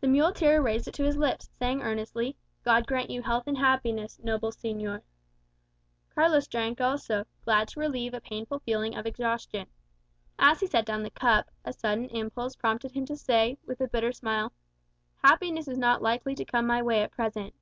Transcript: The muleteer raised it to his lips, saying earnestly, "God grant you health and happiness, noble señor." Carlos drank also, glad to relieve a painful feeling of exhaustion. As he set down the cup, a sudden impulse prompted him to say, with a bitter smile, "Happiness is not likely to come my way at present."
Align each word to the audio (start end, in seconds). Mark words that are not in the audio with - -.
The 0.00 0.08
muleteer 0.08 0.60
raised 0.60 0.88
it 0.88 0.94
to 0.94 1.04
his 1.04 1.16
lips, 1.16 1.48
saying 1.60 1.80
earnestly, 1.80 2.36
"God 2.64 2.88
grant 2.88 3.08
you 3.08 3.22
health 3.22 3.44
and 3.46 3.56
happiness, 3.56 4.18
noble 4.20 4.50
señor." 4.50 5.02
Carlos 6.12 6.48
drank 6.48 6.80
also, 6.80 7.24
glad 7.44 7.68
to 7.68 7.78
relieve 7.78 8.14
a 8.14 8.20
painful 8.20 8.58
feeling 8.58 8.96
of 8.96 9.06
exhaustion. 9.06 9.68
As 10.40 10.58
he 10.58 10.66
set 10.66 10.84
down 10.84 11.04
the 11.04 11.10
cup, 11.10 11.52
a 11.64 11.72
sudden 11.72 12.06
impulse 12.06 12.56
prompted 12.56 12.90
him 12.90 13.06
to 13.06 13.16
say, 13.16 13.56
with 13.64 13.80
a 13.80 13.86
bitter 13.86 14.10
smile, 14.10 14.50
"Happiness 15.22 15.68
is 15.68 15.78
not 15.78 16.02
likely 16.02 16.34
to 16.34 16.44
come 16.44 16.66
my 16.66 16.82
way 16.82 17.00
at 17.04 17.12
present." 17.12 17.54